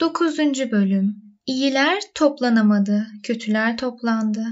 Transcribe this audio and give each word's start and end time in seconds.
9. 0.00 0.38
Bölüm 0.70 1.16
İyiler 1.46 2.02
toplanamadı, 2.14 3.06
kötüler 3.22 3.76
toplandı. 3.76 4.44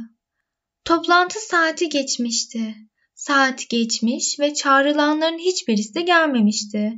Toplantı 0.84 1.38
saati 1.40 1.88
geçmişti. 1.88 2.74
Saat 3.14 3.68
geçmiş 3.68 4.40
ve 4.40 4.54
çağrılanların 4.54 5.38
hiçbirisi 5.38 6.04
gelmemişti. 6.04 6.92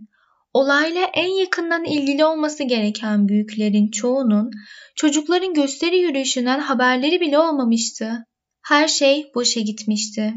Olayla 0.55 1.11
en 1.15 1.41
yakından 1.41 1.85
ilgili 1.85 2.25
olması 2.25 2.65
gereken 2.65 3.29
büyüklerin 3.29 3.91
çoğunun 3.91 4.51
çocukların 4.97 5.55
gösteri 5.55 5.99
yürüyüşünden 5.99 6.61
haberleri 6.61 7.21
bile 7.21 7.39
olmamıştı. 7.39 8.25
Her 8.63 8.89
şey 8.89 9.31
boşa 9.35 9.61
gitmişti. 9.61 10.35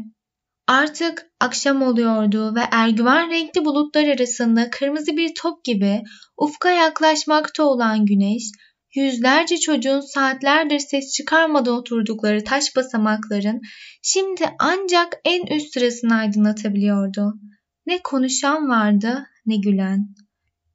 Artık 0.70 1.26
akşam 1.40 1.82
oluyordu 1.82 2.54
ve 2.54 2.60
ergüven 2.70 3.30
renkli 3.30 3.64
bulutlar 3.64 4.08
arasında 4.08 4.70
kırmızı 4.70 5.16
bir 5.16 5.34
top 5.34 5.64
gibi 5.64 6.02
ufka 6.36 6.70
yaklaşmakta 6.70 7.64
olan 7.64 8.06
güneş, 8.06 8.42
yüzlerce 8.94 9.58
çocuğun 9.58 10.00
saatlerdir 10.00 10.78
ses 10.78 11.12
çıkarmadan 11.12 11.74
oturdukları 11.74 12.44
taş 12.44 12.76
basamakların 12.76 13.60
şimdi 14.02 14.44
ancak 14.58 15.20
en 15.24 15.56
üst 15.56 15.72
sırasını 15.72 16.14
aydınlatabiliyordu. 16.14 17.34
Ne 17.86 17.98
konuşan 18.02 18.68
vardı 18.68 19.26
ne 19.46 19.56
gülen. 19.56 20.08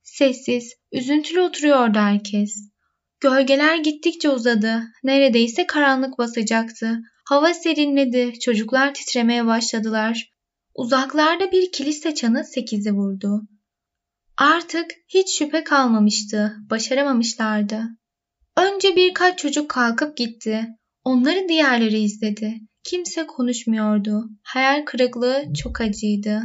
Sessiz, 0.04 0.74
üzüntülü 0.92 1.42
oturuyordu 1.42 2.00
herkes. 2.00 2.70
Gölgeler 3.20 3.76
gittikçe 3.76 4.30
uzadı. 4.30 4.84
Neredeyse 5.04 5.68
karanlık 5.68 6.18
basacaktı. 6.18 7.00
Hava 7.26 7.54
serinledi, 7.54 8.40
çocuklar 8.40 8.94
titremeye 8.94 9.46
başladılar. 9.46 10.30
Uzaklarda 10.76 11.52
bir 11.52 11.72
kilise 11.72 12.16
çanı 12.16 12.44
sekizi 12.44 12.92
vurdu. 12.92 13.42
Artık 14.38 14.92
hiç 15.08 15.38
şüphe 15.38 15.64
kalmamıştı, 15.64 16.56
başaramamışlardı. 16.70 17.84
Önce 18.58 18.96
birkaç 18.96 19.40
çocuk 19.40 19.70
kalkıp 19.70 20.18
gitti. 20.18 20.68
Onları 21.04 21.50
diğerleri 21.50 22.00
izledi. 22.00 22.60
Kimse 22.84 23.28
konuşmuyordu. 23.28 24.30
Hayal 24.44 24.86
kırıklığı 24.86 25.44
çok 25.64 25.82
acıydı. 25.82 26.42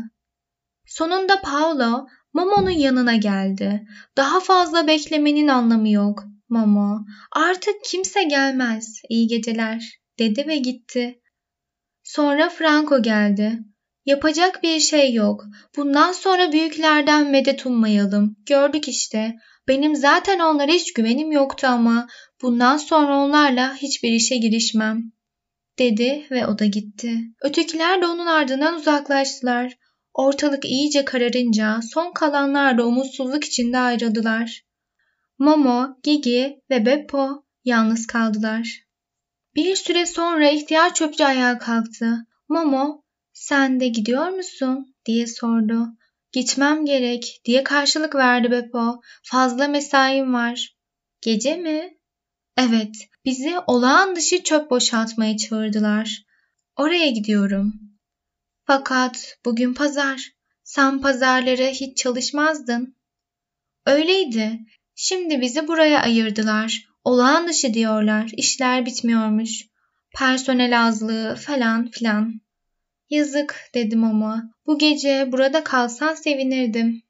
Sonunda 0.86 1.40
Paolo 1.40 2.06
Momo'nun 2.32 2.70
yanına 2.70 3.16
geldi. 3.16 3.86
Daha 4.16 4.40
fazla 4.40 4.86
beklemenin 4.86 5.48
anlamı 5.48 5.90
yok. 5.90 6.24
Momo, 6.48 7.04
artık 7.32 7.74
kimse 7.84 8.22
gelmez. 8.22 9.02
İyi 9.08 9.26
geceler 9.26 9.99
dedi 10.20 10.46
ve 10.46 10.56
gitti. 10.56 11.20
Sonra 12.02 12.48
Franco 12.48 13.02
geldi. 13.02 13.58
Yapacak 14.06 14.62
bir 14.62 14.80
şey 14.80 15.14
yok. 15.14 15.44
Bundan 15.76 16.12
sonra 16.12 16.52
büyüklerden 16.52 17.30
medet 17.30 17.66
ummayalım. 17.66 18.36
Gördük 18.46 18.88
işte. 18.88 19.34
Benim 19.68 19.96
zaten 19.96 20.38
onlara 20.38 20.72
hiç 20.72 20.92
güvenim 20.92 21.32
yoktu 21.32 21.66
ama 21.66 22.08
bundan 22.42 22.76
sonra 22.76 23.16
onlarla 23.16 23.74
hiçbir 23.74 24.12
işe 24.12 24.36
girişmem. 24.36 25.12
Dedi 25.78 26.26
ve 26.30 26.46
o 26.46 26.58
da 26.58 26.66
gitti. 26.66 27.18
Ötekiler 27.42 28.02
de 28.02 28.06
onun 28.06 28.26
ardından 28.26 28.74
uzaklaştılar. 28.74 29.76
Ortalık 30.14 30.64
iyice 30.64 31.04
kararınca 31.04 31.80
son 31.92 32.12
kalanlar 32.12 32.78
da 32.78 32.86
umutsuzluk 32.86 33.44
içinde 33.44 33.78
ayrıldılar. 33.78 34.62
Momo, 35.38 35.96
Gigi 36.02 36.60
ve 36.70 36.86
Beppo 36.86 37.44
yalnız 37.64 38.06
kaldılar. 38.06 38.89
Bir 39.54 39.76
süre 39.76 40.06
sonra 40.06 40.50
ihtiyar 40.50 40.94
çöpçü 40.94 41.24
ayağa 41.24 41.58
kalktı. 41.58 42.26
Momo, 42.48 43.04
sen 43.32 43.80
de 43.80 43.88
gidiyor 43.88 44.28
musun? 44.28 44.94
diye 45.06 45.26
sordu. 45.26 45.86
Gitmem 46.32 46.84
gerek 46.84 47.40
diye 47.44 47.64
karşılık 47.64 48.14
verdi 48.14 48.50
Beppo. 48.50 49.00
Fazla 49.22 49.68
mesaim 49.68 50.34
var. 50.34 50.76
Gece 51.20 51.56
mi? 51.56 51.98
Evet, 52.56 52.96
bizi 53.24 53.58
olağan 53.66 54.16
dışı 54.16 54.42
çöp 54.42 54.70
boşaltmaya 54.70 55.36
çağırdılar. 55.36 56.24
Oraya 56.76 57.10
gidiyorum. 57.10 57.72
Fakat 58.64 59.38
bugün 59.44 59.74
pazar. 59.74 60.32
Sen 60.64 61.00
pazarları 61.00 61.66
hiç 61.66 61.96
çalışmazdın. 61.96 62.96
Öyleydi. 63.86 64.58
Şimdi 64.94 65.40
bizi 65.40 65.68
buraya 65.68 66.00
ayırdılar. 66.02 66.89
Olağan 67.04 67.48
dışı 67.48 67.74
diyorlar. 67.74 68.30
İşler 68.36 68.86
bitmiyormuş. 68.86 69.66
Personel 70.18 70.86
azlığı 70.86 71.36
falan 71.36 71.90
filan. 71.90 72.40
Yazık 73.10 73.70
dedim 73.74 74.04
ama 74.04 74.50
bu 74.66 74.78
gece 74.78 75.32
burada 75.32 75.64
kalsan 75.64 76.14
sevinirdim. 76.14 77.02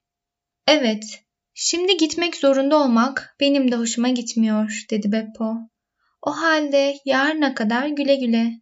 Evet, 0.67 1.25
şimdi 1.55 1.97
gitmek 1.97 2.37
zorunda 2.37 2.77
olmak 2.77 3.37
benim 3.41 3.73
de 3.73 3.77
hoşuma 3.77 4.09
gitmiyor 4.09 4.85
dedi 4.91 5.13
Beppo. 5.13 5.55
O 6.23 6.31
halde 6.31 6.97
yarına 7.05 7.55
kadar 7.55 7.87
güle 7.87 8.17
güle. 8.17 8.61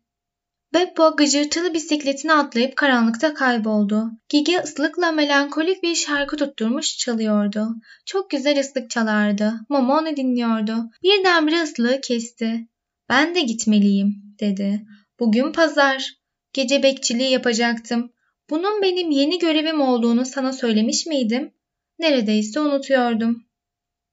Beppo 0.74 1.16
gıcırtılı 1.16 1.74
bisikletine 1.74 2.32
atlayıp 2.32 2.76
karanlıkta 2.76 3.34
kayboldu. 3.34 4.10
Gigi 4.28 4.58
ıslıkla 4.58 5.12
melankolik 5.12 5.82
bir 5.82 5.94
şarkı 5.94 6.36
tutturmuş 6.36 6.98
çalıyordu. 6.98 7.68
Çok 8.06 8.30
güzel 8.30 8.60
ıslık 8.60 8.90
çalardı. 8.90 9.54
Momo 9.68 9.92
onu 9.92 10.16
dinliyordu. 10.16 10.90
Birdenbire 11.02 11.62
ıslığı 11.62 12.00
kesti. 12.00 12.68
Ben 13.08 13.34
de 13.34 13.40
gitmeliyim 13.40 14.36
dedi. 14.40 14.86
Bugün 15.20 15.52
pazar. 15.52 16.14
Gece 16.52 16.82
bekçiliği 16.82 17.30
yapacaktım. 17.30 18.12
Bunun 18.50 18.82
benim 18.82 19.10
yeni 19.10 19.38
görevim 19.38 19.80
olduğunu 19.80 20.24
sana 20.26 20.52
söylemiş 20.52 21.06
miydim? 21.06 21.54
Neredeyse 21.98 22.60
unutuyordum. 22.60 23.44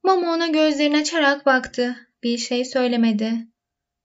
Momo 0.03 0.31
ona 0.31 0.47
gözlerini 0.47 0.97
açarak 0.97 1.45
baktı. 1.45 1.95
Bir 2.23 2.37
şey 2.37 2.65
söylemedi. 2.65 3.47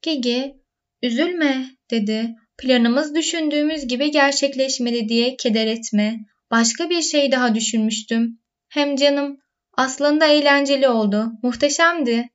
Gigi, 0.03 0.57
üzülme 1.03 1.80
dedi. 1.91 2.35
Planımız 2.59 3.15
düşündüğümüz 3.15 3.87
gibi 3.87 4.11
gerçekleşmedi 4.11 5.09
diye 5.09 5.37
keder 5.37 5.67
etme. 5.67 6.19
Başka 6.51 6.91
bir 6.91 7.03
şey 7.03 7.33
daha 7.33 7.55
düşünmüştüm. 7.55 8.39
Hem 8.69 8.97
canım 8.97 9.39
aslında 9.77 10.27
eğlenceli 10.27 10.89
oldu. 10.89 11.33
Muhteşemdi. 11.43 12.29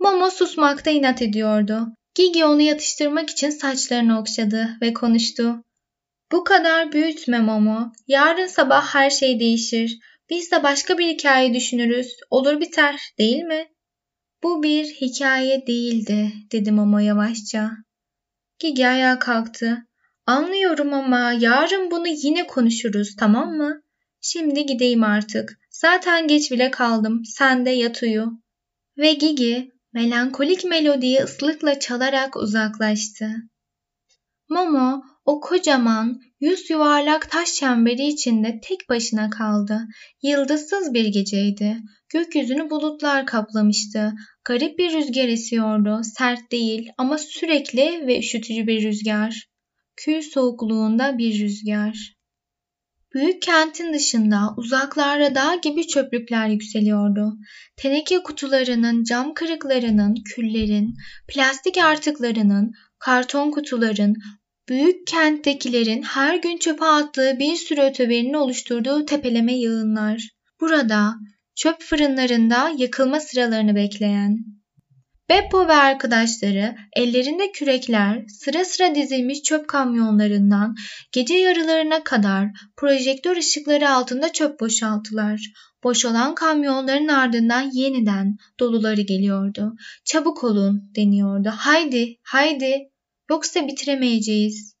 Momo 0.00 0.30
susmakta 0.30 0.90
inat 0.90 1.22
ediyordu. 1.22 1.86
Gigi 2.14 2.44
onu 2.44 2.62
yatıştırmak 2.62 3.30
için 3.30 3.50
saçlarını 3.50 4.20
okşadı 4.20 4.68
ve 4.82 4.92
konuştu. 4.92 5.64
Bu 6.32 6.44
kadar 6.44 6.92
büyütme 6.92 7.38
Momo. 7.38 7.92
Yarın 8.06 8.46
sabah 8.46 8.94
her 8.94 9.10
şey 9.10 9.40
değişir. 9.40 9.98
Biz 10.30 10.50
de 10.52 10.62
başka 10.62 10.98
bir 10.98 11.08
hikaye 11.08 11.54
düşünürüz. 11.54 12.16
Olur 12.30 12.60
biter, 12.60 13.00
değil 13.18 13.42
mi? 13.42 13.68
Bu 14.42 14.62
bir 14.62 14.84
hikaye 14.84 15.66
değildi, 15.66 16.32
dedi 16.52 16.72
Momo 16.72 16.98
yavaşça. 16.98 17.70
Gigi 18.62 18.88
ayağa 18.88 19.18
kalktı. 19.18 19.78
Anlıyorum 20.26 20.94
ama 20.94 21.32
yarın 21.32 21.90
bunu 21.90 22.06
yine 22.08 22.46
konuşuruz 22.46 23.16
tamam 23.16 23.56
mı? 23.56 23.82
Şimdi 24.20 24.66
gideyim 24.66 25.04
artık. 25.04 25.58
Zaten 25.70 26.28
geç 26.28 26.50
bile 26.50 26.70
kaldım. 26.70 27.22
Sen 27.24 27.66
de 27.66 27.70
yat 27.70 28.02
uyu. 28.02 28.26
Ve 28.98 29.12
Gigi 29.12 29.70
melankolik 29.92 30.64
melodiyi 30.64 31.18
ıslıkla 31.18 31.78
çalarak 31.78 32.36
uzaklaştı. 32.36 33.30
Momo 34.48 35.02
o 35.24 35.40
kocaman, 35.40 36.20
yüz 36.40 36.70
yuvarlak 36.70 37.30
taş 37.30 37.54
çemberi 37.54 38.06
içinde 38.06 38.60
tek 38.62 38.88
başına 38.88 39.30
kaldı. 39.30 39.80
Yıldızsız 40.22 40.94
bir 40.94 41.06
geceydi. 41.06 41.76
Gökyüzünü 42.12 42.70
bulutlar 42.70 43.26
kaplamıştı. 43.26 44.12
Garip 44.44 44.78
bir 44.78 44.92
rüzgar 44.92 45.28
esiyordu. 45.28 46.00
Sert 46.18 46.52
değil 46.52 46.90
ama 46.98 47.18
sürekli 47.18 48.06
ve 48.06 48.18
üşütücü 48.18 48.66
bir 48.66 48.82
rüzgar. 48.82 49.48
Kül 49.96 50.22
soğukluğunda 50.22 51.18
bir 51.18 51.40
rüzgar. 51.40 52.16
Büyük 53.14 53.42
kentin 53.42 53.92
dışında 53.94 54.54
uzaklarda 54.56 55.34
dağ 55.34 55.54
gibi 55.54 55.86
çöplükler 55.86 56.48
yükseliyordu. 56.48 57.32
Teneke 57.76 58.22
kutularının, 58.22 59.04
cam 59.04 59.34
kırıklarının, 59.34 60.14
küllerin, 60.14 60.94
plastik 61.28 61.78
artıklarının, 61.78 62.72
karton 62.98 63.50
kutuların, 63.50 64.16
büyük 64.68 65.06
kenttekilerin 65.06 66.02
her 66.02 66.36
gün 66.36 66.58
çöpe 66.58 66.84
attığı 66.84 67.38
bir 67.38 67.56
sürü 67.56 67.80
öteberinin 67.80 68.34
oluşturduğu 68.34 69.04
tepeleme 69.04 69.54
yığınlar. 69.58 70.28
Burada 70.60 71.14
çöp 71.54 71.80
fırınlarında 71.80 72.72
yakılma 72.76 73.20
sıralarını 73.20 73.74
bekleyen. 73.74 74.38
Beppo 75.28 75.68
ve 75.68 75.72
arkadaşları 75.72 76.76
ellerinde 76.96 77.52
kürekler 77.52 78.24
sıra 78.28 78.64
sıra 78.64 78.94
dizilmiş 78.94 79.42
çöp 79.42 79.68
kamyonlarından 79.68 80.74
gece 81.12 81.34
yarılarına 81.34 82.04
kadar 82.04 82.48
projektör 82.76 83.36
ışıkları 83.36 83.90
altında 83.90 84.32
çöp 84.32 84.60
boşalttılar. 84.60 85.52
Boşalan 85.84 86.34
kamyonların 86.34 87.08
ardından 87.08 87.70
yeniden 87.72 88.36
doluları 88.60 89.00
geliyordu. 89.00 89.72
Çabuk 90.04 90.44
olun 90.44 90.92
deniyordu. 90.96 91.52
Haydi, 91.56 92.16
haydi 92.22 92.90
yoksa 93.30 93.66
bitiremeyeceğiz. 93.66 94.74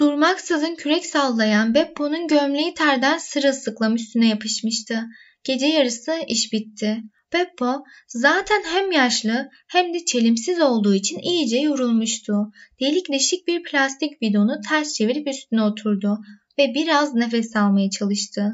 Durmaksızın 0.00 0.74
kürek 0.74 1.06
sallayan 1.06 1.74
Beppo'nun 1.74 2.28
gömleği 2.28 2.74
terden 2.74 3.18
sırılsıklam 3.18 3.94
üstüne 3.94 4.28
yapışmıştı. 4.28 5.04
Gece 5.44 5.66
yarısı 5.66 6.12
iş 6.28 6.52
bitti. 6.52 7.02
Beppo 7.32 7.84
zaten 8.08 8.62
hem 8.64 8.92
yaşlı 8.92 9.48
hem 9.68 9.94
de 9.94 10.04
çelimsiz 10.04 10.60
olduğu 10.60 10.94
için 10.94 11.18
iyice 11.18 11.58
yorulmuştu. 11.58 12.52
Delik 12.80 13.12
deşik 13.12 13.48
bir 13.48 13.62
plastik 13.62 14.20
bidonu 14.20 14.60
ters 14.68 14.94
çevirip 14.94 15.28
üstüne 15.28 15.62
oturdu 15.62 16.18
ve 16.58 16.74
biraz 16.74 17.14
nefes 17.14 17.56
almaya 17.56 17.90
çalıştı. 17.90 18.52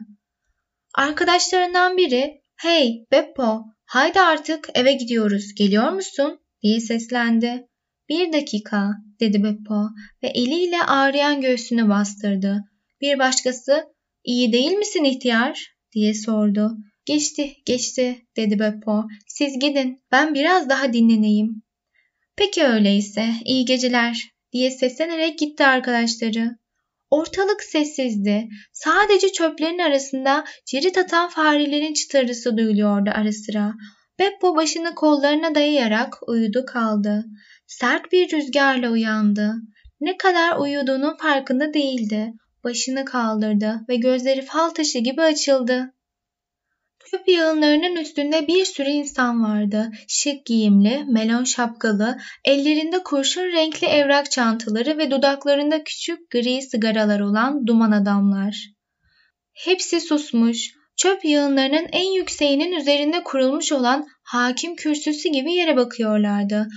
Arkadaşlarından 0.94 1.96
biri 1.96 2.40
''Hey 2.62 3.06
Beppo, 3.12 3.64
haydi 3.84 4.20
artık 4.20 4.68
eve 4.74 4.92
gidiyoruz, 4.92 5.54
geliyor 5.54 5.92
musun?'' 5.92 6.40
diye 6.62 6.80
seslendi. 6.80 7.66
''Bir 8.08 8.32
dakika'' 8.32 8.90
dedi 9.20 9.42
Beppo 9.42 9.88
ve 10.22 10.28
eliyle 10.28 10.82
ağrıyan 10.82 11.40
göğsünü 11.40 11.88
bastırdı. 11.88 12.64
Bir 13.00 13.18
başkası 13.18 13.84
''İyi 14.24 14.52
değil 14.52 14.72
misin 14.72 15.04
ihtiyar?'' 15.04 15.79
Diye 15.92 16.14
sordu. 16.14 16.76
Geçti, 17.04 17.56
geçti 17.64 18.26
dedi 18.36 18.58
Beppo. 18.58 19.04
Siz 19.26 19.58
gidin, 19.58 20.00
ben 20.12 20.34
biraz 20.34 20.68
daha 20.68 20.92
dinleneyim. 20.92 21.62
Peki 22.36 22.64
öyleyse, 22.64 23.26
iyi 23.44 23.64
geceler 23.64 24.30
diye 24.52 24.70
seslenerek 24.70 25.38
gitti 25.38 25.64
arkadaşları. 25.64 26.58
Ortalık 27.10 27.62
sessizdi. 27.62 28.48
Sadece 28.72 29.32
çöplerin 29.32 29.78
arasında 29.78 30.44
cirit 30.66 30.98
atan 30.98 31.28
farelerin 31.28 31.94
çıtırısı 31.94 32.56
duyuluyordu 32.56 33.10
ara 33.14 33.32
sıra. 33.32 33.74
Beppo 34.18 34.56
başını 34.56 34.94
kollarına 34.94 35.54
dayayarak 35.54 36.28
uyudu 36.28 36.64
kaldı. 36.66 37.24
Sert 37.66 38.12
bir 38.12 38.32
rüzgarla 38.32 38.90
uyandı. 38.90 39.54
Ne 40.00 40.16
kadar 40.16 40.56
uyuduğunun 40.58 41.16
farkında 41.16 41.74
değildi. 41.74 42.32
Başını 42.64 43.04
kaldırdı 43.04 43.80
ve 43.88 43.96
gözleri 43.96 44.42
fal 44.42 44.70
taşı 44.70 44.98
gibi 44.98 45.22
açıldı. 45.22 45.94
Çöp 47.10 47.28
yığınlarının 47.28 47.96
üstünde 47.96 48.46
bir 48.46 48.64
sürü 48.64 48.88
insan 48.88 49.44
vardı. 49.44 49.90
Şık 50.08 50.46
giyimli, 50.46 51.04
melon 51.08 51.44
şapkalı, 51.44 52.18
ellerinde 52.44 53.02
kurşun 53.02 53.42
renkli 53.42 53.86
evrak 53.86 54.30
çantaları 54.30 54.98
ve 54.98 55.10
dudaklarında 55.10 55.84
küçük 55.84 56.30
gri 56.30 56.62
sigaralar 56.62 57.20
olan 57.20 57.66
duman 57.66 57.90
adamlar. 57.90 58.70
Hepsi 59.52 60.00
susmuş, 60.00 60.74
çöp 60.96 61.24
yığınlarının 61.24 61.86
en 61.92 62.12
yükseğinin 62.12 62.72
üzerinde 62.72 63.22
kurulmuş 63.22 63.72
olan 63.72 64.06
hakim 64.22 64.76
kürsüsü 64.76 65.28
gibi 65.28 65.52
yere 65.52 65.76
bakıyorlardı. 65.76 66.68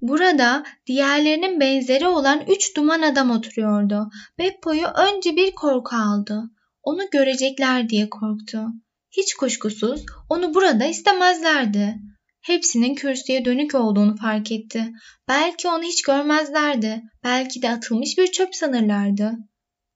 Burada 0.00 0.64
diğerlerinin 0.86 1.60
benzeri 1.60 2.06
olan 2.06 2.42
üç 2.48 2.76
duman 2.76 3.02
adam 3.02 3.30
oturuyordu. 3.30 4.10
Beppo'yu 4.38 4.86
önce 4.86 5.36
bir 5.36 5.50
korku 5.50 5.96
aldı. 5.96 6.42
Onu 6.82 7.02
görecekler 7.10 7.88
diye 7.88 8.10
korktu. 8.10 8.66
Hiç 9.10 9.34
kuşkusuz 9.34 10.06
onu 10.28 10.54
burada 10.54 10.84
istemezlerdi. 10.84 11.98
Hepsinin 12.40 12.94
kürsüye 12.94 13.44
dönük 13.44 13.74
olduğunu 13.74 14.16
fark 14.16 14.52
etti. 14.52 14.92
Belki 15.28 15.68
onu 15.68 15.82
hiç 15.82 16.02
görmezlerdi. 16.02 17.02
Belki 17.24 17.62
de 17.62 17.70
atılmış 17.70 18.18
bir 18.18 18.26
çöp 18.26 18.54
sanırlardı. 18.54 19.32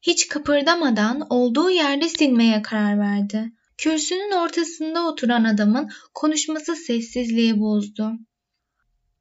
Hiç 0.02 0.28
kıpırdamadan 0.28 1.26
olduğu 1.30 1.70
yerde 1.70 2.08
silmeye 2.08 2.62
karar 2.62 2.98
verdi. 2.98 3.52
Kürsünün 3.78 4.32
ortasında 4.32 5.06
oturan 5.06 5.44
adamın 5.44 5.90
konuşması 6.14 6.76
sessizliği 6.76 7.60
bozdu. 7.60 8.12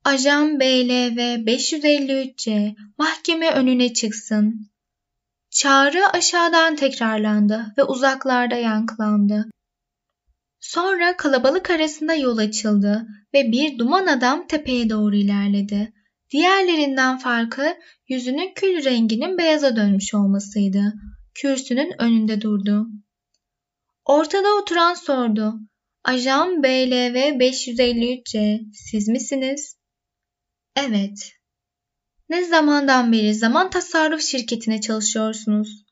Ajan 0.06 0.59
BLV 0.59 1.45
553C 1.45 2.75
mahkeme 2.98 3.51
önüne 3.51 3.94
çıksın. 3.94 4.69
Çağrı 5.50 6.07
aşağıdan 6.07 6.75
tekrarlandı 6.75 7.74
ve 7.77 7.83
uzaklarda 7.83 8.56
yankılandı. 8.56 9.45
Sonra 10.59 11.18
kalabalık 11.18 11.69
arasında 11.69 12.13
yol 12.13 12.38
açıldı 12.38 13.07
ve 13.33 13.51
bir 13.51 13.77
duman 13.77 14.07
adam 14.07 14.48
tepeye 14.48 14.89
doğru 14.89 15.15
ilerledi. 15.15 15.94
Diğerlerinden 16.31 17.18
farkı 17.18 17.77
yüzünün 18.07 18.53
kül 18.56 18.83
renginin 18.83 19.38
beyaza 19.38 19.75
dönmüş 19.75 20.13
olmasıydı. 20.13 20.94
Kürsünün 21.36 22.01
önünde 22.01 22.42
durdu. 22.42 22.88
Ortada 24.06 24.56
oturan 24.62 24.94
sordu. 24.94 25.53
Ajan 26.03 26.63
BLV 26.63 27.15
553C 27.39 28.62
siz 28.74 29.07
misiniz? 29.07 29.81
Evet. 30.75 31.31
Ne 32.29 32.45
zamandan 32.45 33.12
beri 33.12 33.35
zaman 33.35 33.69
tasarruf 33.69 34.21
şirketine 34.21 34.81
çalışıyorsunuz? 34.81 35.85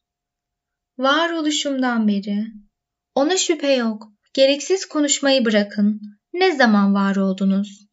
Varoluşumdan 0.98 2.08
beri. 2.08 2.46
Ona 3.16 3.38
şüphe 3.38 3.72
yok. 3.72 4.08
Gereksiz 4.34 4.86
konuşmayı 4.86 5.46
bırakın. 5.46 6.02
Ne 6.34 6.56
zaman 6.56 6.94
var 6.94 7.16
oldunuz? 7.16 7.88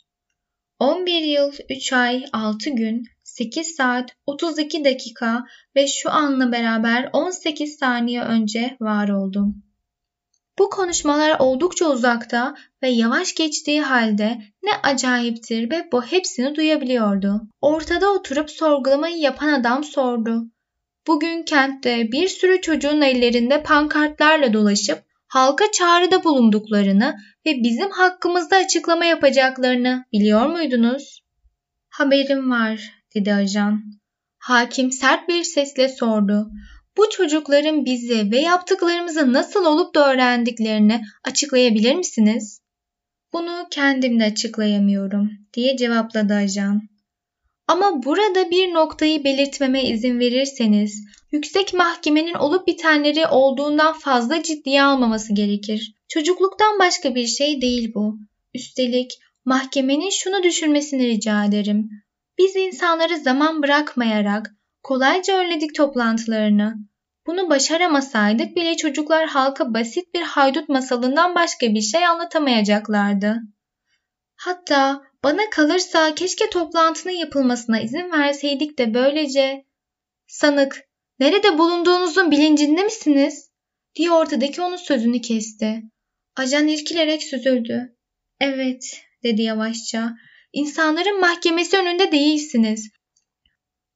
11 0.79 1.23
yıl, 1.23 1.53
3 1.71 1.93
ay, 1.93 2.25
6 2.33 2.71
gün, 2.71 3.05
8 3.23 3.75
saat, 3.77 4.11
32 4.27 4.85
dakika 4.85 5.45
ve 5.77 5.87
şu 5.87 6.11
anla 6.11 6.53
beraber 6.53 7.11
18 7.13 7.77
saniye 7.79 8.23
önce 8.23 8.77
var 8.81 9.09
oldum. 9.09 9.66
Bu 10.59 10.71
konuşmalar 10.71 11.37
oldukça 11.39 11.87
uzakta 11.87 12.55
ve 12.83 12.89
yavaş 12.89 13.35
geçtiği 13.35 13.83
halde 13.83 14.39
ne 14.63 14.71
acayiptir 14.83 15.71
ve 15.71 15.89
bu 15.93 16.03
hepsini 16.03 16.55
duyabiliyordu. 16.55 17.41
Ortada 17.61 18.13
oturup 18.13 18.51
sorgulamayı 18.51 19.17
yapan 19.17 19.49
adam 19.49 19.85
sordu. 19.85 20.43
Bugün 21.07 21.43
kentte 21.43 22.13
bir 22.13 22.29
sürü 22.29 22.61
çocuğun 22.61 23.01
ellerinde 23.01 23.63
pankartlarla 23.63 24.53
dolaşıp 24.53 25.05
halka 25.29 25.65
çağrıda 25.73 26.25
bulunduklarını 26.25 27.17
ve 27.47 27.63
bizim 27.63 27.91
hakkımızda 27.91 28.57
açıklama 28.57 29.05
yapacaklarını 29.05 30.05
biliyor 30.13 30.47
muydunuz? 30.47 31.23
Haberim 31.89 32.51
var, 32.51 32.81
dedi 33.15 33.35
ajan. 33.35 33.83
Hakim 34.39 34.93
sert 34.93 35.29
bir 35.29 35.45
sesle 35.45 35.89
sordu. 35.89 36.51
Bu 36.97 37.11
çocukların 37.11 37.85
bizi 37.85 38.31
ve 38.31 38.39
yaptıklarımızı 38.39 39.33
nasıl 39.33 39.65
olup 39.65 39.95
da 39.95 40.13
öğrendiklerini 40.13 41.01
açıklayabilir 41.25 41.95
misiniz? 41.95 42.61
Bunu 43.33 43.67
kendim 43.71 44.21
de 44.21 44.25
açıklayamıyorum, 44.25 45.31
diye 45.55 45.77
cevapladı 45.77 46.35
ajan. 46.35 46.83
Ama 47.69 48.03
burada 48.03 48.51
bir 48.51 48.75
noktayı 48.75 49.25
belirtmeme 49.25 49.85
izin 49.85 50.19
verirseniz, 50.19 51.05
yüksek 51.33 51.75
mahkemenin 51.75 52.35
olup 52.35 52.67
bitenleri 52.67 53.27
olduğundan 53.27 53.93
fazla 53.93 54.43
ciddiye 54.43 54.83
almaması 54.83 55.35
gerekir. 55.35 55.95
Çocukluktan 56.09 56.79
başka 56.79 57.15
bir 57.15 57.27
şey 57.27 57.61
değil 57.61 57.93
bu. 57.95 58.19
Üstelik 58.55 59.19
mahkemenin 59.45 60.11
şunu 60.11 60.43
düşünmesini 60.43 61.07
rica 61.07 61.45
ederim. 61.45 61.91
Biz 62.39 62.57
insanları 62.57 63.19
zaman 63.19 63.63
bırakmayarak 63.63 64.51
kolayca 64.83 65.39
önledik 65.39 65.75
toplantılarını. 65.75 66.75
Bunu 67.27 67.51
başaramasaydık 67.51 68.57
bile 68.57 68.77
çocuklar 68.77 69.27
halka 69.27 69.75
basit 69.75 70.15
bir 70.15 70.23
haydut 70.23 70.69
masalından 70.69 71.35
başka 71.35 71.75
bir 71.75 71.81
şey 71.81 72.07
anlatamayacaklardı. 72.07 73.37
Hatta 74.37 75.03
bana 75.25 75.51
kalırsa 75.51 76.15
keşke 76.15 76.51
toplantının 76.51 77.13
yapılmasına 77.13 77.81
izin 77.81 78.13
verseydik 78.13 78.79
de 78.79 78.95
böylece... 78.95 79.65
Sanık, 80.27 80.89
nerede 81.21 81.59
bulunduğunuzun 81.59 82.31
bilincinde 82.31 82.83
misiniz? 82.83 83.51
diye 83.95 84.11
ortadaki 84.11 84.63
onun 84.63 84.77
sözünü 84.77 85.21
kesti. 85.21 85.83
Ajan 86.37 86.69
irkilerek 86.69 87.23
süzüldü. 87.23 87.97
Evet, 88.41 89.03
dedi 89.23 89.43
yavaşça. 89.43 90.17
İnsanların 90.53 91.21
mahkemesi 91.21 91.79
önünde 91.79 92.13
değilsiniz. 92.13 92.89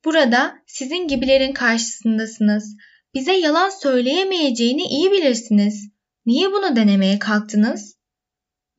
Burada 0.05 0.59
sizin 0.67 1.09
gibilerin 1.09 1.53
karşısındasınız. 1.53 2.77
Bize 3.15 3.33
yalan 3.33 3.69
söyleyemeyeceğini 3.69 4.83
iyi 4.83 5.11
bilirsiniz. 5.11 5.89
Niye 6.27 6.53
bunu 6.53 6.77
denemeye 6.77 7.19
kalktınız? 7.19 7.97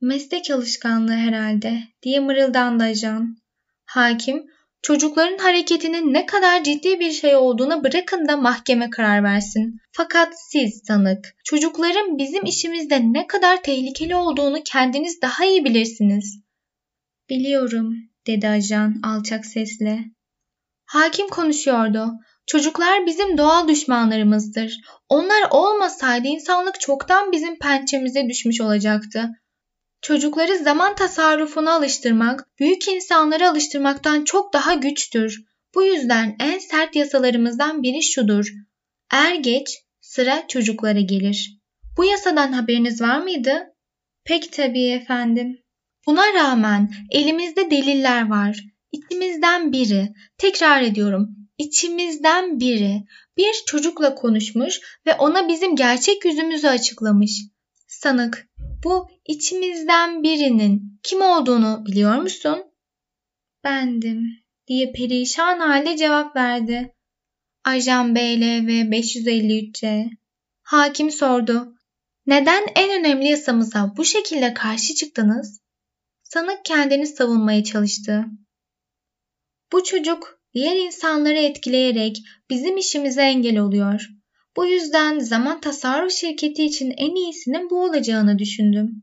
Meslek 0.00 0.50
alışkanlığı 0.50 1.12
herhalde 1.12 1.82
diye 2.02 2.20
mırıldandı 2.20 2.84
ajan. 2.84 3.36
Hakim, 3.84 4.46
çocukların 4.82 5.38
hareketinin 5.38 6.14
ne 6.14 6.26
kadar 6.26 6.64
ciddi 6.64 7.00
bir 7.00 7.12
şey 7.12 7.36
olduğuna 7.36 7.84
bırakın 7.84 8.28
da 8.28 8.36
mahkeme 8.36 8.90
karar 8.90 9.24
versin. 9.24 9.78
Fakat 9.92 10.34
siz 10.50 10.82
sanık, 10.86 11.34
çocukların 11.44 12.18
bizim 12.18 12.44
işimizde 12.44 13.12
ne 13.12 13.26
kadar 13.26 13.62
tehlikeli 13.62 14.16
olduğunu 14.16 14.62
kendiniz 14.64 15.22
daha 15.22 15.44
iyi 15.44 15.64
bilirsiniz. 15.64 16.42
Biliyorum, 17.28 17.94
dedi 18.26 18.48
ajan 18.48 19.00
alçak 19.02 19.46
sesle. 19.46 20.04
Hakim 20.84 21.28
konuşuyordu. 21.28 22.12
Çocuklar 22.46 23.06
bizim 23.06 23.38
doğal 23.38 23.68
düşmanlarımızdır. 23.68 24.76
Onlar 25.08 25.42
olmasaydı 25.50 26.26
insanlık 26.26 26.80
çoktan 26.80 27.32
bizim 27.32 27.58
pençemize 27.58 28.28
düşmüş 28.28 28.60
olacaktı. 28.60 29.28
Çocukları 30.02 30.58
zaman 30.58 30.94
tasarrufuna 30.94 31.72
alıştırmak, 31.72 32.48
büyük 32.58 32.88
insanları 32.88 33.48
alıştırmaktan 33.48 34.24
çok 34.24 34.52
daha 34.52 34.74
güçtür. 34.74 35.44
Bu 35.74 35.82
yüzden 35.82 36.36
en 36.40 36.58
sert 36.58 36.96
yasalarımızdan 36.96 37.82
biri 37.82 38.02
şudur. 38.02 38.46
Er 39.12 39.34
geç 39.34 39.78
sıra 40.00 40.46
çocuklara 40.48 41.00
gelir. 41.00 41.58
Bu 41.96 42.04
yasadan 42.04 42.52
haberiniz 42.52 43.00
var 43.00 43.22
mıydı? 43.22 43.74
Pek 44.24 44.52
tabii 44.52 44.88
efendim. 44.88 45.58
Buna 46.06 46.34
rağmen 46.34 46.90
elimizde 47.10 47.70
deliller 47.70 48.30
var. 48.30 48.60
İçimizden 48.92 49.72
biri, 49.72 50.08
tekrar 50.38 50.82
ediyorum, 50.82 51.41
içimizden 51.62 52.60
biri 52.60 53.04
bir 53.36 53.52
çocukla 53.66 54.14
konuşmuş 54.14 54.80
ve 55.06 55.14
ona 55.14 55.48
bizim 55.48 55.76
gerçek 55.76 56.24
yüzümüzü 56.24 56.66
açıklamış. 56.66 57.40
Sanık, 57.86 58.48
bu 58.84 59.08
içimizden 59.26 60.22
birinin 60.22 61.00
kim 61.02 61.22
olduğunu 61.22 61.86
biliyor 61.86 62.16
musun? 62.16 62.64
Bendim 63.64 64.26
diye 64.66 64.92
perişan 64.92 65.58
halde 65.58 65.96
cevap 65.96 66.36
verdi. 66.36 66.94
Ajan 67.64 68.14
BL 68.14 68.66
ve 68.66 68.80
553C. 68.80 70.10
Hakim 70.62 71.10
sordu. 71.10 71.76
Neden 72.26 72.62
en 72.76 73.00
önemli 73.00 73.28
yasamıza 73.28 73.94
bu 73.96 74.04
şekilde 74.04 74.54
karşı 74.54 74.94
çıktınız? 74.94 75.60
Sanık 76.22 76.64
kendini 76.64 77.06
savunmaya 77.06 77.64
çalıştı. 77.64 78.24
Bu 79.72 79.84
çocuk 79.84 80.41
diğer 80.54 80.76
insanları 80.76 81.38
etkileyerek 81.38 82.16
bizim 82.50 82.76
işimize 82.76 83.22
engel 83.22 83.58
oluyor. 83.58 84.08
Bu 84.56 84.66
yüzden 84.66 85.18
zaman 85.18 85.60
tasarruf 85.60 86.12
şirketi 86.12 86.64
için 86.64 86.90
en 86.96 87.14
iyisinin 87.14 87.70
bu 87.70 87.84
olacağını 87.84 88.38
düşündüm. 88.38 89.02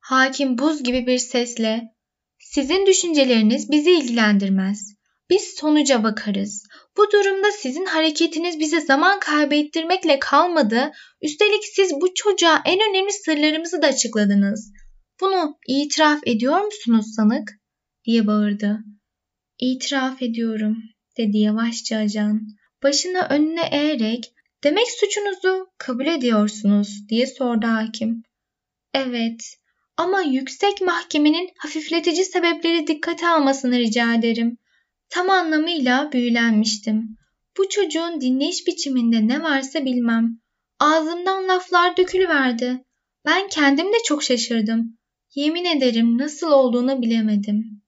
Hakim 0.00 0.58
buz 0.58 0.82
gibi 0.82 1.06
bir 1.06 1.18
sesle 1.18 1.94
sizin 2.38 2.86
düşünceleriniz 2.86 3.70
bizi 3.70 3.90
ilgilendirmez. 3.90 4.98
Biz 5.30 5.42
sonuca 5.42 6.04
bakarız. 6.04 6.66
Bu 6.96 7.10
durumda 7.12 7.52
sizin 7.52 7.84
hareketiniz 7.84 8.60
bize 8.60 8.80
zaman 8.80 9.20
kaybettirmekle 9.20 10.18
kalmadı. 10.18 10.92
Üstelik 11.22 11.64
siz 11.64 11.92
bu 11.92 12.14
çocuğa 12.14 12.62
en 12.66 12.78
önemli 12.90 13.12
sırlarımızı 13.12 13.82
da 13.82 13.86
açıkladınız. 13.86 14.72
Bunu 15.20 15.58
itiraf 15.68 16.20
ediyor 16.26 16.60
musunuz 16.60 17.06
sanık? 17.16 17.50
diye 18.04 18.26
bağırdı. 18.26 18.78
İtiraf 19.60 20.22
ediyorum 20.22 20.82
dedi 21.16 21.38
yavaşça 21.38 21.96
ajan. 21.96 22.40
Başını 22.82 23.26
önüne 23.30 23.68
eğerek 23.72 24.32
demek 24.64 24.86
suçunuzu 24.90 25.66
kabul 25.78 26.06
ediyorsunuz 26.06 27.08
diye 27.08 27.26
sordu 27.26 27.66
hakim. 27.66 28.22
Evet 28.94 29.40
ama 29.96 30.20
yüksek 30.20 30.80
mahkemenin 30.80 31.50
hafifletici 31.58 32.24
sebepleri 32.24 32.86
dikkate 32.86 33.28
almasını 33.28 33.78
rica 33.78 34.14
ederim. 34.14 34.58
Tam 35.08 35.30
anlamıyla 35.30 36.12
büyülenmiştim. 36.12 37.16
Bu 37.58 37.68
çocuğun 37.68 38.20
dinleyiş 38.20 38.66
biçiminde 38.66 39.28
ne 39.28 39.42
varsa 39.42 39.84
bilmem. 39.84 40.40
Ağzımdan 40.78 41.48
laflar 41.48 41.96
dökülüverdi. 41.96 42.84
Ben 43.26 43.48
kendim 43.48 43.86
de 43.86 43.96
çok 44.04 44.22
şaşırdım. 44.22 44.98
Yemin 45.34 45.64
ederim 45.64 46.18
nasıl 46.18 46.50
olduğunu 46.50 47.02
bilemedim. 47.02 47.82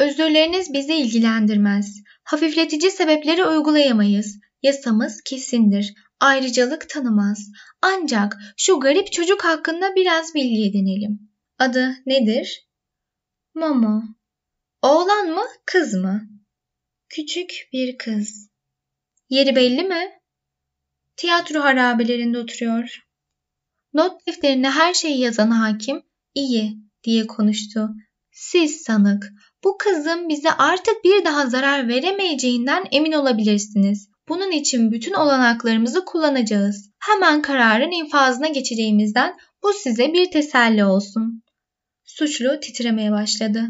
Özürleriniz 0.00 0.72
bizi 0.72 0.94
ilgilendirmez. 0.94 2.02
Hafifletici 2.24 2.90
sebepleri 2.90 3.44
uygulayamayız. 3.44 4.38
Yasamız 4.62 5.20
kesindir. 5.24 5.94
Ayrıcalık 6.20 6.88
tanımaz. 6.88 7.38
Ancak 7.82 8.36
şu 8.56 8.80
garip 8.80 9.12
çocuk 9.12 9.44
hakkında 9.44 9.94
biraz 9.96 10.34
bilgi 10.34 10.68
edinelim. 10.68 11.30
Adı 11.58 11.94
nedir? 12.06 12.68
Momo. 13.54 14.02
Oğlan 14.82 15.26
mı, 15.26 15.42
kız 15.66 15.94
mı? 15.94 16.28
Küçük 17.08 17.68
bir 17.72 17.98
kız. 17.98 18.50
Yeri 19.30 19.56
belli 19.56 19.82
mi? 19.82 20.20
Tiyatro 21.16 21.60
harabelerinde 21.60 22.38
oturuyor. 22.38 23.04
Not 23.92 24.26
defterine 24.26 24.70
her 24.70 24.94
şeyi 24.94 25.20
yazan 25.20 25.50
hakim, 25.50 26.02
iyi 26.34 26.76
diye 27.04 27.26
konuştu. 27.26 27.88
Siz 28.30 28.82
sanık, 28.82 29.32
bu 29.64 29.76
kızın 29.78 30.28
bize 30.28 30.50
artık 30.50 31.04
bir 31.04 31.24
daha 31.24 31.46
zarar 31.46 31.88
veremeyeceğinden 31.88 32.84
emin 32.92 33.12
olabilirsiniz. 33.12 34.08
Bunun 34.28 34.50
için 34.50 34.92
bütün 34.92 35.12
olanaklarımızı 35.12 36.04
kullanacağız. 36.04 36.90
Hemen 36.98 37.42
kararın 37.42 37.90
infazına 37.90 38.48
geçeceğimizden 38.48 39.36
bu 39.62 39.72
size 39.72 40.12
bir 40.12 40.30
teselli 40.30 40.84
olsun. 40.84 41.42
Suçlu 42.04 42.60
titremeye 42.60 43.12
başladı. 43.12 43.62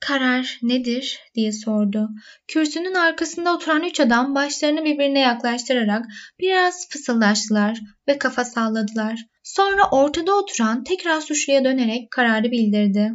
Karar 0.00 0.58
nedir 0.62 1.20
diye 1.34 1.52
sordu. 1.52 2.08
Kürsünün 2.48 2.94
arkasında 2.94 3.54
oturan 3.54 3.84
üç 3.84 4.00
adam 4.00 4.34
başlarını 4.34 4.84
birbirine 4.84 5.20
yaklaştırarak 5.20 6.06
biraz 6.40 6.88
fısıldaştılar 6.88 7.78
ve 8.08 8.18
kafa 8.18 8.44
salladılar. 8.44 9.20
Sonra 9.42 9.90
ortada 9.90 10.34
oturan 10.36 10.84
tekrar 10.84 11.20
suçluya 11.20 11.64
dönerek 11.64 12.10
kararı 12.10 12.50
bildirdi. 12.50 13.12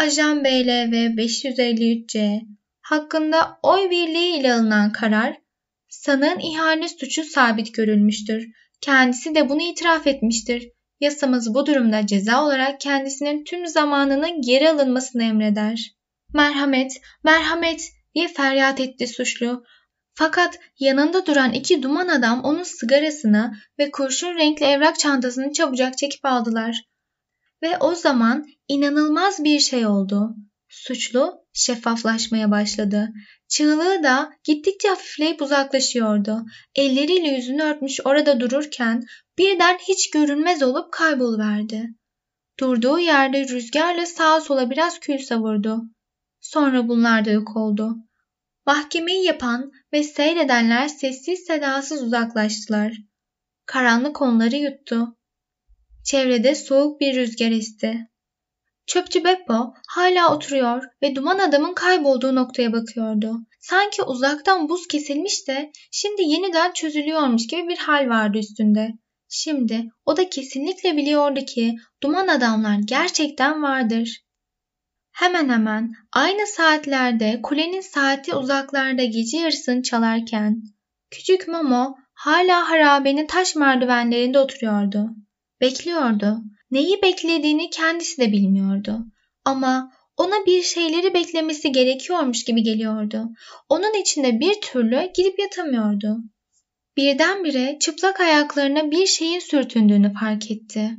Ajan 0.00 0.44
BL 0.44 0.92
ve 0.92 1.06
553C 1.06 2.40
hakkında 2.80 3.58
oy 3.62 3.90
birliği 3.90 4.36
ile 4.36 4.52
alınan 4.54 4.92
karar 4.92 5.36
sanığın 5.88 6.38
ihanet 6.38 7.00
suçu 7.00 7.24
sabit 7.24 7.74
görülmüştür. 7.74 8.48
Kendisi 8.80 9.34
de 9.34 9.48
bunu 9.48 9.62
itiraf 9.62 10.06
etmiştir. 10.06 10.68
Yasamız 11.00 11.54
bu 11.54 11.66
durumda 11.66 12.06
ceza 12.06 12.44
olarak 12.44 12.80
kendisinin 12.80 13.44
tüm 13.44 13.66
zamanının 13.66 14.42
geri 14.42 14.70
alınmasını 14.70 15.24
emreder. 15.24 15.94
Merhamet, 16.34 16.92
merhamet 17.24 17.88
diye 18.14 18.28
feryat 18.28 18.80
etti 18.80 19.06
suçlu. 19.06 19.64
Fakat 20.14 20.58
yanında 20.78 21.26
duran 21.26 21.52
iki 21.52 21.82
duman 21.82 22.08
adam 22.08 22.44
onun 22.44 22.62
sigarasını 22.62 23.52
ve 23.78 23.90
kurşun 23.90 24.38
renkli 24.38 24.66
evrak 24.66 24.98
çantasını 24.98 25.52
çabucak 25.52 25.98
çekip 25.98 26.24
aldılar. 26.24 26.84
Ve 27.62 27.78
o 27.78 27.94
zaman 27.94 28.46
inanılmaz 28.70 29.44
bir 29.44 29.60
şey 29.60 29.86
oldu. 29.86 30.34
Suçlu 30.68 31.44
şeffaflaşmaya 31.52 32.50
başladı. 32.50 33.08
Çığlığı 33.48 34.02
da 34.02 34.32
gittikçe 34.44 34.88
hafifleyip 34.88 35.42
uzaklaşıyordu. 35.42 36.44
Elleriyle 36.74 37.28
yüzünü 37.28 37.62
örtmüş 37.62 38.00
orada 38.04 38.40
dururken 38.40 39.02
birden 39.38 39.78
hiç 39.88 40.10
görünmez 40.10 40.62
olup 40.62 40.92
kayboluverdi. 40.92 41.88
Durduğu 42.60 42.98
yerde 42.98 43.48
rüzgarla 43.48 44.06
sağa 44.06 44.40
sola 44.40 44.70
biraz 44.70 45.00
kül 45.00 45.18
savurdu. 45.18 45.82
Sonra 46.40 46.88
bunlar 46.88 47.24
da 47.24 47.30
yok 47.30 47.56
oldu. 47.56 47.96
Mahkemeyi 48.66 49.24
yapan 49.24 49.72
ve 49.92 50.02
seyredenler 50.02 50.88
sessiz 50.88 51.40
sedasız 51.40 52.02
uzaklaştılar. 52.02 52.92
Karanlık 53.66 54.22
onları 54.22 54.56
yuttu. 54.56 55.16
Çevrede 56.04 56.54
soğuk 56.54 57.00
bir 57.00 57.16
rüzgar 57.16 57.50
esti. 57.50 58.09
Çöpçü 58.90 59.24
Beppo 59.24 59.74
hala 59.88 60.34
oturuyor 60.34 60.84
ve 61.02 61.14
duman 61.14 61.38
adamın 61.38 61.74
kaybolduğu 61.74 62.34
noktaya 62.34 62.72
bakıyordu. 62.72 63.36
Sanki 63.60 64.02
uzaktan 64.02 64.68
buz 64.68 64.86
kesilmiş 64.88 65.48
de 65.48 65.72
şimdi 65.90 66.22
yeniden 66.22 66.72
çözülüyormuş 66.72 67.46
gibi 67.46 67.68
bir 67.68 67.76
hal 67.76 68.08
vardı 68.08 68.38
üstünde. 68.38 68.88
Şimdi 69.28 69.90
o 70.06 70.16
da 70.16 70.28
kesinlikle 70.28 70.96
biliyordu 70.96 71.40
ki 71.40 71.76
duman 72.02 72.28
adamlar 72.28 72.78
gerçekten 72.84 73.62
vardır. 73.62 74.24
Hemen 75.12 75.48
hemen 75.48 75.92
aynı 76.12 76.46
saatlerde 76.46 77.40
kulenin 77.42 77.80
saati 77.80 78.34
uzaklarda 78.34 79.04
gece 79.04 79.36
yarısını 79.36 79.82
çalarken 79.82 80.62
küçük 81.10 81.48
Momo 81.48 81.96
hala 82.14 82.70
harabenin 82.70 83.26
taş 83.26 83.56
merdivenlerinde 83.56 84.38
oturuyordu. 84.38 85.10
Bekliyordu. 85.60 86.42
Neyi 86.70 87.02
beklediğini 87.02 87.70
kendisi 87.70 88.20
de 88.20 88.32
bilmiyordu. 88.32 88.98
Ama 89.44 89.92
ona 90.16 90.46
bir 90.46 90.62
şeyleri 90.62 91.14
beklemesi 91.14 91.72
gerekiyormuş 91.72 92.44
gibi 92.44 92.62
geliyordu. 92.62 93.28
Onun 93.68 94.00
içinde 94.00 94.40
bir 94.40 94.60
türlü 94.60 95.10
gidip 95.14 95.38
yatamıyordu. 95.38 96.18
Birdenbire 96.96 97.78
çıplak 97.80 98.20
ayaklarına 98.20 98.90
bir 98.90 99.06
şeyin 99.06 99.38
sürtündüğünü 99.38 100.12
fark 100.20 100.50
etti. 100.50 100.90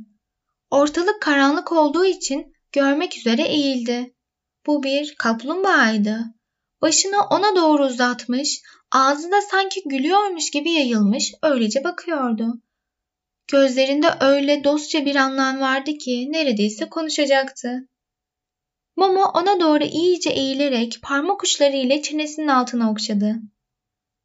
Ortalık 0.70 1.22
karanlık 1.22 1.72
olduğu 1.72 2.04
için 2.04 2.54
görmek 2.72 3.18
üzere 3.18 3.42
eğildi. 3.42 4.14
Bu 4.66 4.82
bir 4.82 5.14
kaplumbağaydı. 5.14 6.24
Başını 6.82 7.16
ona 7.30 7.56
doğru 7.56 7.86
uzatmış, 7.86 8.60
ağzı 8.92 9.30
da 9.30 9.40
sanki 9.40 9.82
gülüyormuş 9.86 10.50
gibi 10.50 10.70
yayılmış, 10.70 11.34
öylece 11.42 11.84
bakıyordu. 11.84 12.60
Gözlerinde 13.48 14.06
öyle 14.20 14.64
dostça 14.64 15.04
bir 15.04 15.16
anlam 15.16 15.60
vardı 15.60 15.92
ki 15.92 16.32
neredeyse 16.32 16.88
konuşacaktı. 16.88 17.88
Momo 18.96 19.24
ona 19.24 19.60
doğru 19.60 19.84
iyice 19.84 20.30
eğilerek 20.30 20.98
parmak 21.02 21.42
uçlarıyla 21.42 22.02
çenesinin 22.02 22.48
altına 22.48 22.90
okşadı. 22.90 23.34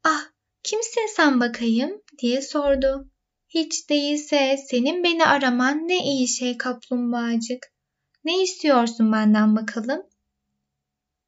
Ah, 0.04 0.24
kimsin 0.62 1.06
sen 1.16 1.40
bakayım 1.40 2.02
diye 2.18 2.42
sordu. 2.42 3.10
Hiç 3.48 3.90
değilse 3.90 4.56
senin 4.66 5.04
beni 5.04 5.24
araman 5.26 5.88
ne 5.88 6.04
iyi 6.04 6.28
şey 6.28 6.58
kaplumbağacık. 6.58 7.72
Ne 8.24 8.42
istiyorsun 8.42 9.12
benden 9.12 9.56
bakalım? 9.56 10.02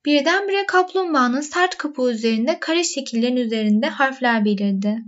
Birdenbire 0.05 0.67
kaplumbağanın 0.67 1.41
sert 1.41 1.77
kapuğu 1.79 2.11
üzerinde 2.11 2.61
kare 2.61 2.85
şekillerin 2.85 3.37
üzerinde 3.37 3.87
harfler 3.87 4.45
belirdi. 4.45 4.99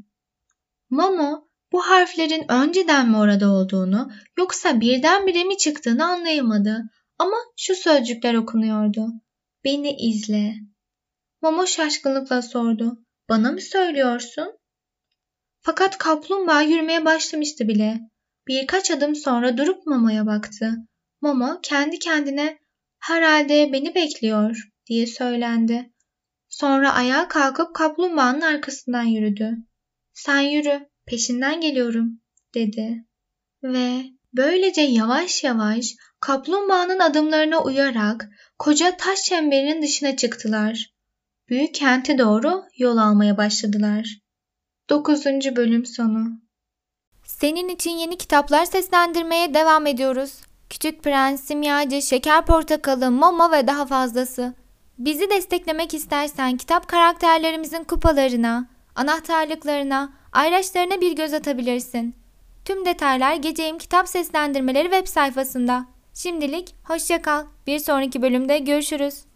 Momo 0.91 1.49
Bu 1.73 1.81
harflerin 1.81 2.53
önceden 2.53 3.09
mi 3.09 3.17
orada 3.17 3.51
olduğunu 3.51 4.13
yoksa 4.39 4.81
birdenbire 4.81 5.45
mi 5.45 5.59
çıktığını 5.59 6.07
anlayamadı. 6.07 6.83
Ama 7.19 7.37
şu 7.57 7.75
sözcükler 7.75 8.35
okunuyordu. 8.35 9.09
Beni 9.65 9.97
izle. 9.97 10.55
Momo 11.43 11.67
şaşkınlıkla 11.67 12.43
sordu. 12.43 13.05
Bana 13.29 13.53
mı 13.53 13.61
söylüyorsun? 13.61 14.59
Fakat 15.61 15.99
kaplumbağa 15.99 16.63
yürümeye 16.63 17.05
başlamıştı 17.05 17.69
bile. 17.69 18.01
Birkaç 18.49 18.91
adım 18.91 19.17
sonra 19.17 19.59
durup 19.59 19.87
Momo'ya 19.87 20.27
baktı. 20.27 20.73
Momo 21.21 21.61
kendi 21.63 21.99
kendine 21.99 22.59
herhalde 22.99 23.73
beni 23.73 23.95
bekliyor 23.95 24.69
diye 24.87 25.07
söylendi. 25.07 25.93
Sonra 26.49 26.93
ayağa 26.93 27.29
kalkıp 27.29 27.75
kaplumbağanın 27.75 28.41
arkasından 28.41 29.03
yürüdü. 29.03 29.57
Sen 30.13 30.41
yürü, 30.41 30.89
peşinden 31.07 31.61
geliyorum 31.61 32.21
dedi. 32.55 33.05
Ve 33.63 34.03
böylece 34.33 34.81
yavaş 34.81 35.45
yavaş 35.45 35.95
kaplumbağanın 36.21 36.99
adımlarına 36.99 37.63
uyarak 37.63 38.29
koca 38.59 38.97
taş 38.97 39.23
çemberinin 39.23 39.83
dışına 39.83 40.17
çıktılar. 40.17 40.93
Büyük 41.49 41.75
kente 41.75 42.19
doğru 42.19 42.65
yol 42.79 42.97
almaya 42.97 43.37
başladılar. 43.37 44.19
9. 44.91 45.27
bölüm 45.57 45.87
sonu. 45.87 46.43
Senin 47.25 47.69
için 47.69 47.91
yeni 47.91 48.19
kitaplar 48.19 48.65
seslendirmeye 48.65 49.55
devam 49.55 49.87
ediyoruz. 49.87 50.41
Küçük 50.71 51.03
Prens, 51.03 51.45
Simyacı, 51.45 52.03
Şeker 52.03 52.47
Portakalı, 52.47 53.11
Momo 53.11 53.51
ve 53.53 53.67
daha 53.67 53.87
fazlası. 53.87 54.55
Bizi 54.99 55.31
desteklemek 55.31 55.95
istersen 55.95 56.57
kitap 56.57 56.89
karakterlerimizin 56.89 57.85
kupalarına, 57.85 58.69
anahtarlıklarına, 58.95 60.13
ayraçlarına 60.33 61.01
bir 61.01 61.17
göz 61.17 61.35
atabilirsin. 61.35 62.15
Tüm 62.65 62.85
detaylar 62.85 63.35
Geceyim 63.35 63.79
Kitap 63.79 64.09
Seslendirmeleri 64.09 64.91
web 64.91 65.07
sayfasında. 65.07 65.87
Şimdilik 66.15 66.75
hoşça 66.85 67.23
kal. 67.23 67.47
Bir 67.67 67.79
sonraki 67.79 68.23
bölümde 68.23 68.59
görüşürüz. 68.59 69.23